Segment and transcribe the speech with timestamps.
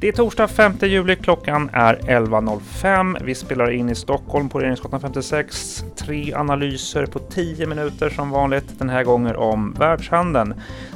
[0.00, 3.24] Det är torsdag 5 juli, klockan är 11.05.
[3.24, 5.84] Vi spelar in i Stockholm på Regeringsgatan 56.
[5.96, 10.54] Tre analyser på 10 minuter som vanligt, den här gången om världshandeln.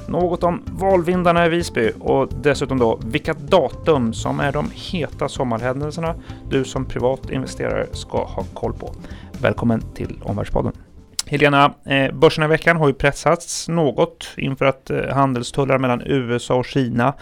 [0.08, 6.14] Något om valvindarna i Visby och dessutom då vilka datum som är de heta sommarhändelserna
[6.50, 8.94] du som privat investerare ska ha koll på.
[9.40, 10.72] Välkommen till Omvärldspodden.
[11.26, 16.54] Helena, börsen börserna i veckan har ju pressats något inför att eh, handelstullar mellan USA
[16.54, 17.14] och Kina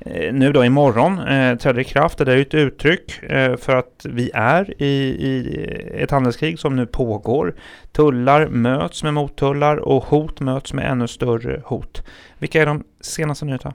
[0.00, 2.18] Eh, nu då imorgon eh, träder i kraft.
[2.18, 6.86] Det är ett uttryck eh, för att vi är i, i ett handelskrig som nu
[6.86, 7.54] pågår.
[7.92, 12.02] Tullar möts med mottullar och hot möts med ännu större hot.
[12.38, 13.74] Vilka är de senaste nyheterna?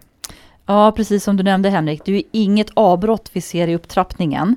[0.65, 4.55] Ja, precis som du nämnde Henrik, det är ju inget avbrott vi ser i upptrappningen.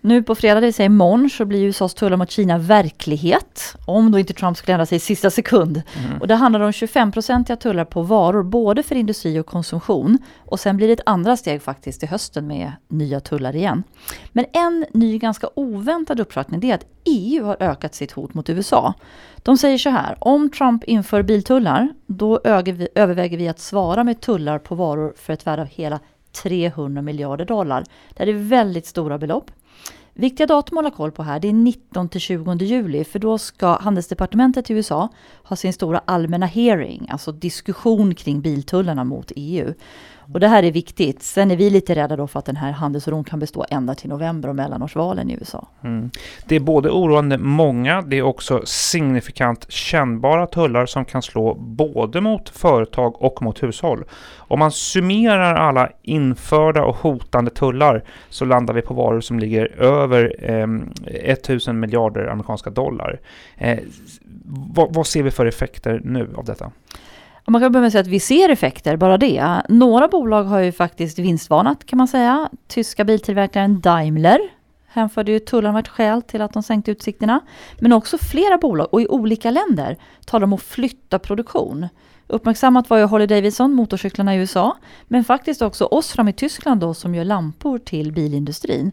[0.00, 3.76] Nu på fredag, det vill säga imorgon, så blir USAs tullar mot Kina verklighet.
[3.86, 5.82] Om då inte Trump skulle ändra sig i sista sekund.
[6.06, 6.20] Mm.
[6.20, 10.18] Och det handlar om 25-procentiga tullar på varor, både för industri och konsumtion.
[10.38, 13.82] Och sen blir det ett andra steg faktiskt till hösten med nya tullar igen.
[14.32, 18.94] Men en ny ganska oväntad uppfattning är att EU har ökat sitt hot mot USA.
[19.36, 22.40] De säger så här, om Trump inför biltullar, då
[22.94, 26.00] överväger vi att svara med tullar på varor för ett värde av hela
[26.42, 27.84] 300 miljarder dollar.
[28.10, 29.50] Det här är väldigt stora belopp.
[30.20, 33.38] Viktiga datum att hålla koll på här, det är 19 till 20 juli, för då
[33.38, 35.08] ska handelsdepartementet i USA
[35.42, 39.74] ha sin stora allmänna hearing, alltså diskussion kring biltullarna mot EU.
[40.32, 41.22] Och det här är viktigt.
[41.22, 44.10] Sen är vi lite rädda då för att den här handelsoron kan bestå ända till
[44.10, 45.68] november och mellanårsvalen i USA.
[45.84, 46.10] Mm.
[46.46, 52.20] Det är både oroande många, det är också signifikant kännbara tullar som kan slå både
[52.20, 54.04] mot företag och mot hushåll.
[54.36, 59.82] Om man summerar alla införda och hotande tullar så landar vi på varor som ligger
[59.82, 60.66] över eh,
[61.06, 63.20] 1000 miljarder amerikanska dollar.
[63.56, 63.78] Eh,
[64.74, 66.70] vad, vad ser vi för effekter nu av detta?
[67.48, 69.62] Och man kan börja med att säga att vi ser effekter, bara det.
[69.68, 72.48] Några bolag har ju faktiskt vinstvarnat kan man säga.
[72.66, 74.38] Tyska biltillverkaren Daimler
[74.88, 77.40] hänförde ju tullarna ett skäl till att de sänkte utsikterna.
[77.78, 81.88] Men också flera bolag och i olika länder talar om att flytta produktion.
[82.26, 84.76] Uppmärksammat var ju Harley Davidson, motorcyklarna i USA,
[85.06, 88.92] men faktiskt också Osram i Tyskland då som gör lampor till bilindustrin.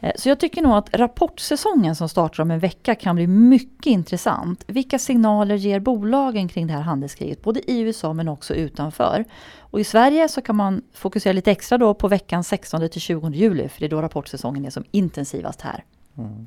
[0.00, 3.86] Eh, så jag tycker nog att rapportsäsongen som startar om en vecka kan bli mycket
[3.86, 4.64] intressant.
[4.66, 9.24] Vilka signaler ger bolagen kring det här handelskriget, både i USA men också utanför?
[9.60, 13.30] Och i Sverige så kan man fokusera lite extra då på veckan 16 till 20
[13.30, 15.84] juli, för det är då rapportsäsongen är som intensivast här.
[16.18, 16.46] Mm.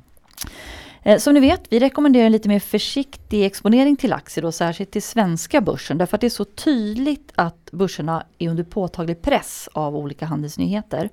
[1.02, 4.90] Eh, som ni vet, vi rekommenderar en lite mer försiktig exponering till aktier, då, särskilt
[4.90, 9.68] till svenska börsen, därför att det är så tydligt att börserna är under påtaglig press
[9.72, 11.08] av olika handelsnyheter.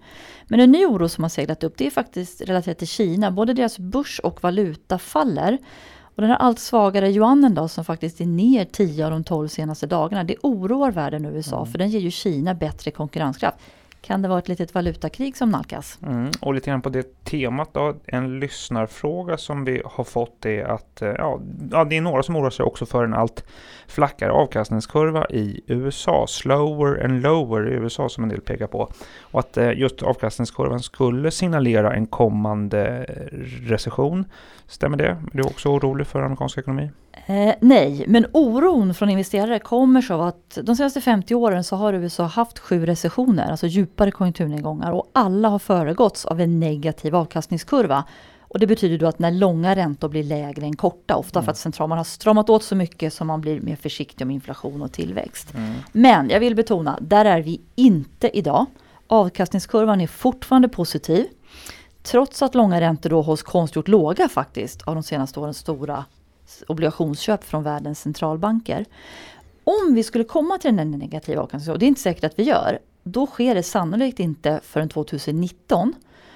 [0.47, 3.31] Men en ny oro som har seglat upp, det är faktiskt relaterat till Kina.
[3.31, 5.57] Både deras börs och valuta faller.
[5.99, 9.47] Och den här allt svagare yuanen då, som faktiskt är ner 10 av de 12
[9.47, 11.71] senaste dagarna, det oroar världen och USA, mm.
[11.71, 13.57] för den ger ju Kina bättre konkurrenskraft.
[14.01, 15.99] Kan det vara ett litet valutakrig som nalkas?
[16.03, 20.63] Mm, och lite grann på det temat då, en lyssnarfråga som vi har fått är
[20.63, 21.39] att eh, ja,
[21.71, 23.43] ja, det är några som oroar sig också för en allt
[23.87, 26.25] flackare avkastningskurva i USA.
[26.27, 28.91] Slower and lower i USA som en del pekar på.
[29.21, 33.37] Och att eh, just avkastningskurvan skulle signalera en kommande eh,
[33.69, 34.25] recession.
[34.67, 35.07] Stämmer det?
[35.07, 36.89] Är du också orolig för amerikansk ekonomi?
[37.25, 41.93] Eh, nej, men oron från investerare kommer så att de senaste 50 åren så har
[41.93, 48.03] USA haft sju recessioner, alltså djupare konjunkturnedgångar och alla har föregåtts av en negativ avkastningskurva.
[48.49, 51.45] Och det betyder då att när långa räntor blir lägre än korta, ofta mm.
[51.45, 54.81] för att centralbanken har stramat åt så mycket som man blir mer försiktig om inflation
[54.81, 55.53] och tillväxt.
[55.55, 55.73] Mm.
[55.91, 58.65] Men jag vill betona, där är vi inte idag.
[59.07, 61.25] Avkastningskurvan är fortfarande positiv.
[62.03, 66.05] Trots att långa räntor då hålls konstgjort låga faktiskt av de senaste årens stora
[66.67, 68.85] obligationsköp från världens centralbanker.
[69.63, 72.43] Om vi skulle komma till den negativa avkastningen, och det är inte säkert att vi
[72.43, 75.93] gör, då sker det sannolikt inte förrän 2019.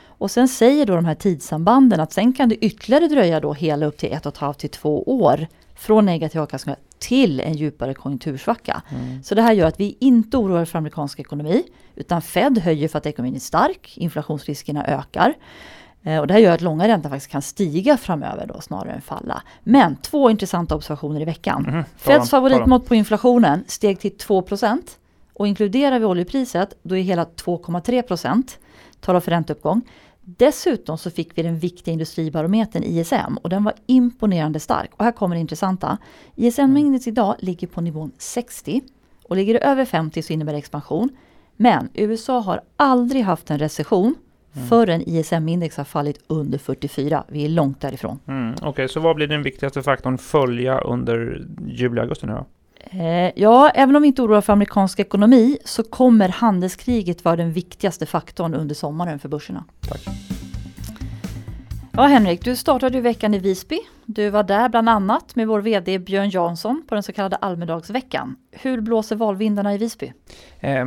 [0.07, 3.85] Och sen säger då de här tidssambanden att sen kan det ytterligare dröja då hela
[3.85, 7.93] upp till ett och ett halvt till två år från negativ avkastning till en djupare
[7.93, 8.81] konjunktursvacka.
[8.89, 9.23] Mm.
[9.23, 11.63] Så det här gör att vi inte oroar för amerikansk ekonomi,
[11.95, 15.33] utan Fed höjer för att ekonomin är stark, inflationsriskerna ökar.
[16.03, 19.01] Eh, och det här gör att långa räntan faktiskt kan stiga framöver då snarare än
[19.01, 19.41] falla.
[19.63, 21.65] Men två intressanta observationer i veckan.
[21.65, 24.81] Mm, Feds favoritmått på inflationen steg till 2%
[25.33, 28.57] och inkluderar vi oljepriset då är hela 2,3%
[28.99, 29.81] talar för ränteuppgång.
[30.21, 34.91] Dessutom så fick vi den viktiga industribarometern ISM och den var imponerande stark.
[34.97, 35.97] Och här kommer det intressanta.
[36.35, 38.81] ISM-index idag ligger på nivån 60
[39.23, 41.09] och ligger det över 50 så innebär det expansion.
[41.57, 44.15] Men USA har aldrig haft en recession
[44.55, 44.67] mm.
[44.67, 47.23] förrän ISM-index har fallit under 44.
[47.27, 48.19] Vi är långt därifrån.
[48.27, 52.45] Mm, Okej, okay, så vad blir den viktigaste faktorn följa under juli-augusti nu då?
[52.83, 57.53] Eh, ja, även om vi inte oroar för amerikansk ekonomi så kommer handelskriget vara den
[57.53, 59.63] viktigaste faktorn under sommaren för börserna.
[59.89, 60.01] Tack.
[61.93, 63.79] Ja Henrik, du startade ju veckan i Visby.
[64.13, 68.35] Du var där bland annat med vår VD Björn Jansson på den så kallade Almedagsveckan.
[68.51, 70.13] Hur blåser valvindarna i Visby?
[70.59, 70.85] Eh,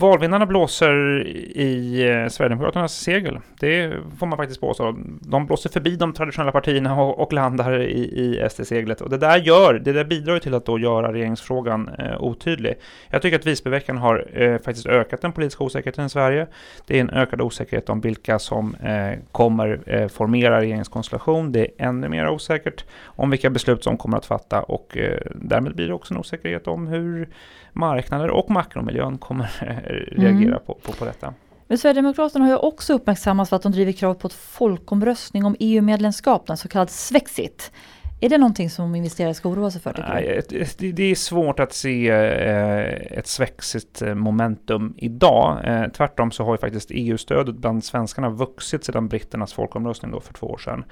[0.00, 3.38] valvindarna blåser i eh, Sverigedemokraternas segel.
[3.60, 4.96] Det får man faktiskt påstå.
[5.20, 9.00] De blåser förbi de traditionella partierna och, och landar i, i SD-seglet.
[9.00, 12.74] Och det där, gör, det där bidrar till att då göra regeringsfrågan eh, otydlig.
[13.10, 16.46] Jag tycker att Visbyveckan har eh, faktiskt ökat den politiska osäkerheten i Sverige.
[16.86, 21.52] Det är en ökad osäkerhet om vilka som eh, kommer eh, formera regeringskonstellation.
[21.52, 25.74] Det är ännu mer osäkert om vilka beslut som kommer att fatta och eh, därmed
[25.74, 27.28] blir det också en osäkerhet om hur
[27.72, 29.50] marknader och makromiljön kommer
[30.12, 30.60] reagera mm.
[30.66, 31.34] på, på, på detta.
[31.66, 35.56] Men Sverigedemokraterna har ju också uppmärksammats för att de driver krav på ett folkomröstning om
[35.60, 37.72] EU-medlemskap, den så kallad Svexit.
[38.24, 39.94] Är det någonting som investerare ska oroa sig för?
[40.08, 40.42] Nej,
[40.92, 45.58] det är svårt att se eh, ett svexigt eh, momentum idag.
[45.64, 50.34] Eh, tvärtom så har ju faktiskt EU-stödet bland svenskarna vuxit sedan britternas folkomröstning då för
[50.34, 50.84] två år sedan.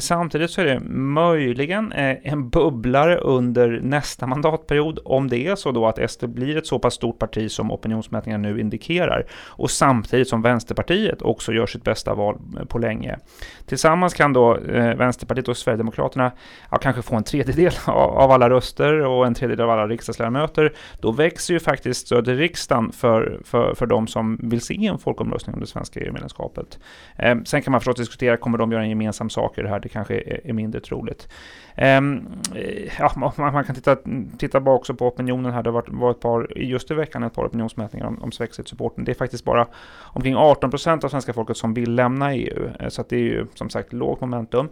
[0.00, 5.86] Samtidigt så är det möjligen en bubblare under nästa mandatperiod om det är så då
[5.86, 10.42] att SD blir ett så pass stort parti som opinionsmätningar nu indikerar och samtidigt som
[10.42, 12.38] Vänsterpartiet också gör sitt bästa val
[12.68, 13.18] på länge.
[13.66, 14.58] Tillsammans kan då
[14.96, 16.32] Vänsterpartiet och Sverigedemokraterna
[16.70, 21.12] ja, kanske få en tredjedel av alla röster och en tredjedel av alla riksdagsledamöter, då
[21.12, 25.54] växer ju faktiskt stödet i riksdagen för, för, för de som vill se en folkomröstning
[25.54, 26.78] om det svenska EU-medlemskapet.
[27.16, 29.80] Eh, sen kan man förstås diskutera, kommer de göra en gemensam sak i det här?
[29.80, 31.28] Det kanske är, är mindre troligt.
[31.80, 33.96] Ehm, eh, ja, man, man, kan titta,
[34.38, 35.62] titta bara också på opinionen här.
[35.62, 39.04] Det har varit, ett par, just i veckan ett par opinionsmätningar om, om Swexit-supporten.
[39.04, 39.66] Det är faktiskt bara
[40.00, 42.70] omkring 18 procent av svenska folket som vill lämna EU.
[42.80, 44.68] Eh, så det är ju som sagt lågt momentum.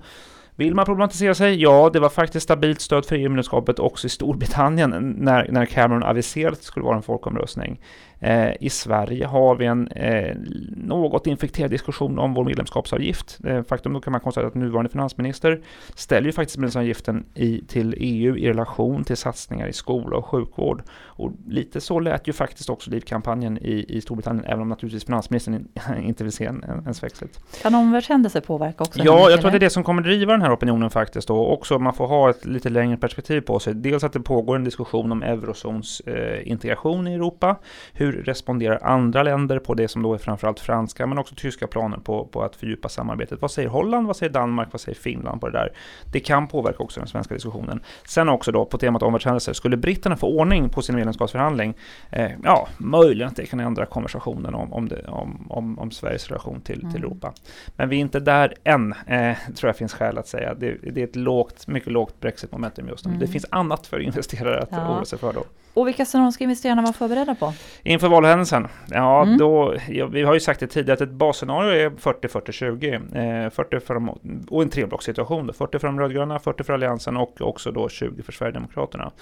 [0.57, 1.63] Vill man problematisera sig?
[1.63, 6.53] Ja, det var faktiskt stabilt stöd för EU-medlemskapet också i Storbritannien när, när Cameron aviserade
[6.53, 7.81] att det skulle vara en folkomröstning.
[8.21, 10.37] Eh, I Sverige har vi en eh,
[10.77, 13.39] något infekterad diskussion om vår medlemskapsavgift.
[13.45, 15.61] Eh, faktum då kan man konstatera att nuvarande finansminister
[15.95, 20.83] ställer ju faktiskt medlemsavgiften i, till EU i relation till satsningar i skola och sjukvård.
[21.05, 25.69] Och lite så lät ju faktiskt också Leave-kampanjen i, i Storbritannien, även om naturligtvis finansministern
[26.03, 27.41] inte vill se en, en, en svexit.
[27.63, 29.01] Kan omvärldshändelser påverka också?
[29.03, 31.31] Ja, jag tror att det är det som kommer driva den här opinionen faktiskt.
[31.31, 33.75] Och också man får ha ett lite längre perspektiv på sig.
[33.75, 37.57] Dels att det pågår en diskussion om eurozons eh, integration i Europa.
[37.93, 41.99] Hur responderar andra länder på det som då är framförallt franska men också tyska planer
[41.99, 43.43] på, på att fördjupa samarbetet?
[43.43, 44.07] Vad säger Holland?
[44.07, 44.69] Vad säger Danmark?
[44.73, 45.73] Vad säger Finland på det där?
[46.13, 47.81] Det kan påverka också den svenska diskussionen.
[48.05, 51.75] Sen också då på temat omvärldshändelser, skulle britterna få ordning på sin medlemskapsförhandling?
[52.11, 56.29] Eh, ja, möjligen att det kan ändra konversationen om, om, det, om, om, om Sveriges
[56.29, 56.93] relation till, mm.
[56.93, 57.33] till Europa.
[57.77, 60.36] Men vi är inte där än, eh, tror jag finns skäl att säga.
[60.37, 63.11] Det, det är ett lågt, mycket lågt Brexit-momentum just nu.
[63.11, 63.21] Mm.
[63.21, 64.95] Det finns annat för investerare att ja.
[64.95, 65.45] oroa sig för då.
[65.75, 67.53] Och vilka scenario ska investerarna vara förberedda på?
[67.83, 68.69] Inför valhändelsen?
[68.91, 69.39] Ja, mm.
[69.39, 73.45] då, ja, vi har ju sagt det tidigare att ett basscenario är 40-40-20.
[73.45, 74.09] Eh, 40 för de,
[74.49, 75.53] och en treblockssituation.
[75.53, 79.13] 40 för de rödgröna, 40 för Alliansen och också då 20 för Sverigedemokraterna.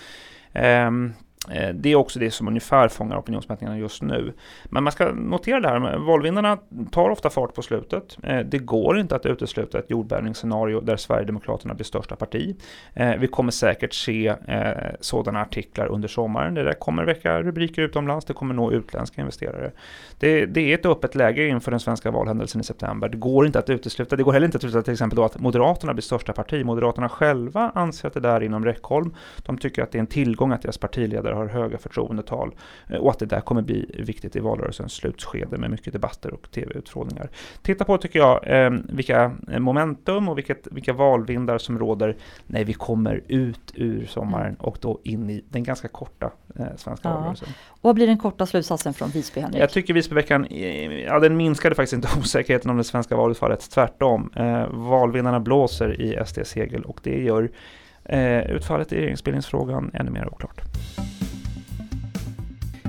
[0.53, 0.91] Eh, Eh,
[1.51, 4.33] Eh, det är också det som ungefär fångar opinionsmätningarna just nu.
[4.65, 6.59] Men man ska notera det här, valvinnarna
[6.91, 8.19] tar ofta fart på slutet.
[8.23, 12.57] Eh, det går inte att utesluta ett jordbävningsscenario där Sverigedemokraterna blir största parti.
[12.95, 14.35] Eh, vi kommer säkert se
[15.01, 16.55] sådana artiklar under sommaren.
[16.55, 19.73] Det där kommer väcka rubriker utomlands, det kommer nå utländska investerare.
[20.19, 23.09] Det, det är ett öppet läge inför den svenska valhändelsen i september.
[23.09, 24.17] Det går inte att utesluta.
[24.17, 26.65] Det går heller inte att utesluta till exempel då att Moderaterna blir största parti.
[26.65, 29.15] Moderaterna själva anser att det där är inom räckhåll.
[29.39, 32.55] De tycker att det är en tillgång att deras partiledare har höga förtroendetal
[32.89, 36.51] eh, och att det där kommer bli viktigt i valrörelsens slutskede med mycket debatter och
[36.51, 37.31] tv-utfrågningar.
[37.63, 42.73] Titta på, tycker jag, eh, vilka momentum och vilket, vilka valvindar som råder när vi
[42.73, 44.61] kommer ut ur sommaren mm.
[44.61, 47.15] och då in i den ganska korta eh, svenska ja.
[47.15, 47.49] valrörelsen.
[47.69, 49.63] Och vad blir den korta slutsatsen från Visby, Henrik?
[49.63, 50.47] Jag tycker Visbyveckan,
[51.07, 54.31] ja den minskade faktiskt inte osäkerheten om det svenska valutfallet, tvärtom.
[54.37, 57.51] Eh, valvinnarna blåser i SDs segel och det gör
[58.05, 60.61] eh, utfallet i regeringsbildningsfrågan ännu mer oklart.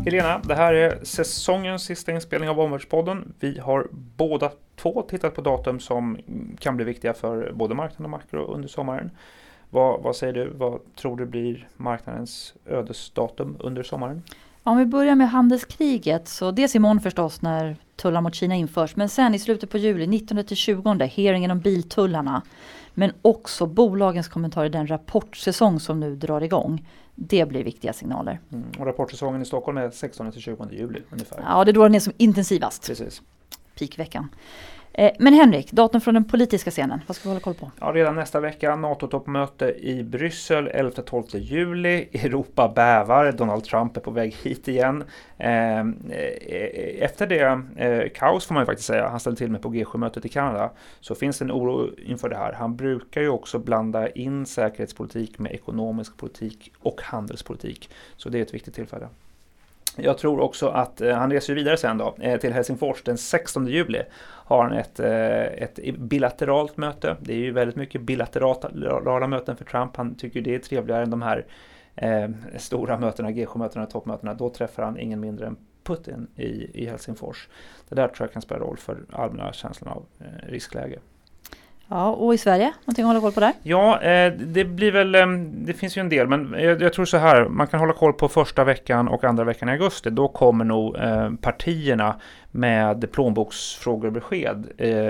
[0.06, 3.34] Helena, det här är säsongens sista inspelning av Omvärldspodden.
[3.40, 6.18] Vi har båda två tittat på datum som
[6.60, 9.12] kan bli viktiga för både marknaden och makro under sommaren.
[9.70, 10.50] Vad, vad säger du?
[10.50, 14.24] Vad tror du blir marknadens ödesdatum under sommaren?
[14.64, 19.10] Om vi börjar med handelskriget, så dels imorgon förstås när tullar mot Kina införs, men
[19.10, 22.42] sen i slutet på juli, 19 20, hearingen om biltullarna.
[22.94, 26.86] Men också bolagens kommentarer i den rapportsäsong som nu drar igång.
[27.16, 28.40] Det blir viktiga signaler.
[28.52, 28.66] Mm.
[28.80, 31.44] Och rapportsäsongen i Stockholm är 16 20 juli ungefär.
[31.48, 32.88] Ja, det är då den är som intensivast.
[32.88, 33.22] Precis.
[33.76, 34.30] Peakveckan.
[34.98, 37.72] Eh, men Henrik, datum från den politiska scenen, vad ska vi hålla koll på?
[37.80, 42.10] Ja, redan nästa vecka NATO-toppmöte i Bryssel 11-12 juli.
[42.14, 45.04] Europa bävar, Donald Trump är på väg hit igen.
[45.38, 45.86] Eh, eh,
[47.00, 50.30] efter det, kaos får man ju faktiskt säga, han ställde till med på G7-mötet i
[50.30, 52.54] Kanada, så finns det en oro inför det här.
[52.54, 58.42] Han brukar ju också blanda in säkerhetspolitik med ekonomisk politik och handelspolitik, så det är
[58.42, 59.08] ett viktigt tillfälle.
[59.96, 63.68] Jag tror också att eh, han reser vidare sen då eh, till Helsingfors den 16
[63.68, 64.02] juli.
[64.22, 67.18] Har han ett, eh, ett bilateralt möte.
[67.20, 69.96] Det är ju väldigt mycket bilaterala möten för Trump.
[69.96, 71.46] Han tycker det är trevligare än de här
[71.96, 74.34] eh, stora mötena, G7-mötena, toppmötena.
[74.34, 77.50] Då träffar han ingen mindre än Putin i, i Helsingfors.
[77.90, 81.00] Det där tror jag kan spela roll för allmänna känslan av eh, riskläge.
[81.88, 82.74] Ja, och i Sverige?
[82.86, 83.54] Någonting att hålla koll på där?
[83.64, 87.18] Ja, eh, det blir väl, eh, det finns ju en del, men jag, tror så
[87.18, 90.10] här, man kan hålla koll på första veckan och andra veckan i augusti.
[90.10, 92.16] Då kommer nog eh, partierna
[92.52, 94.68] med plånboksfrågor och besked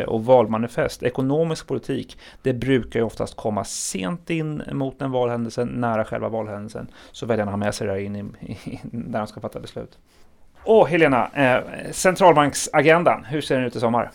[0.08, 1.04] och valmanifest.
[1.04, 6.88] Ekonomisk politik, det brukar ju oftast komma sent in mot en valhändelse, nära själva valhändelsen.
[7.12, 9.98] Så väljarna har med sig det in i, när de ska fatta beslut.
[10.64, 11.30] Och Helena,
[11.92, 14.12] centralbanksagendan, hur ser den ut i sommar?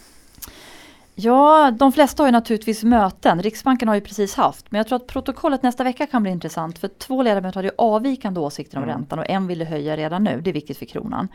[1.23, 3.43] Ja, de flesta har ju naturligtvis möten.
[3.43, 4.71] Riksbanken har ju precis haft.
[4.71, 6.79] Men jag tror att protokollet nästa vecka kan bli intressant.
[6.79, 8.97] För två ledamöter hade ju avvikande åsikter om mm.
[8.97, 10.41] räntan och en ville höja redan nu.
[10.41, 11.29] Det är viktigt för kronan.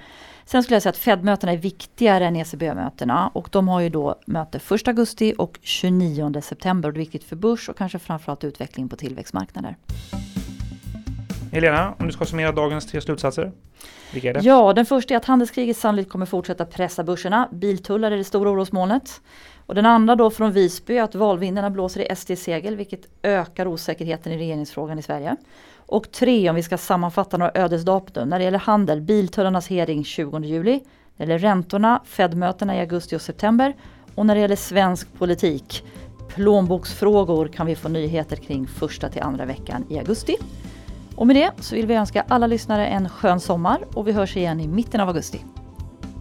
[0.46, 3.27] Sen skulle jag säga att Fed-mötena är viktigare än ECB-mötena.
[3.34, 6.89] Och de har ju då möte 1 augusti och 29 september.
[6.89, 9.75] Och det är viktigt för börs och kanske framförallt utveckling på tillväxtmarknader.
[11.51, 13.51] Helena, om du ska summera dagens tre slutsatser?
[14.13, 14.39] Vilka är det?
[14.39, 17.50] Ja, den första är att handelskriget sannolikt kommer fortsätta pressa börserna.
[17.51, 19.22] Biltullar är det stora orosmolnet.
[19.65, 24.31] Och den andra då från Visby är att valvindarna blåser i SD-segel vilket ökar osäkerheten
[24.34, 25.36] i regeringsfrågan i Sverige.
[25.75, 30.39] Och tre, om vi ska sammanfatta några ödesdatum, när det gäller handel, biltullarnas hearing 20
[30.39, 30.81] juli,
[31.17, 33.74] när det gäller räntorna, Fed-mötena i augusti och september
[34.15, 35.84] och när det gäller svensk politik,
[36.27, 40.36] plånboksfrågor kan vi få nyheter kring första till andra veckan i augusti.
[41.15, 44.38] Och med det så vill vi önska alla lyssnare en skön sommar och vi hörs
[44.38, 45.41] igen i mitten av augusti.